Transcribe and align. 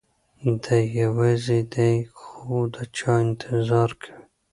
دی 0.63 0.81
یوازې 1.01 1.59
دی 1.73 1.95
خو 2.19 2.55
د 2.73 2.75
چا 2.97 3.11
انتظار 3.25 3.89
کوي. 4.01 4.21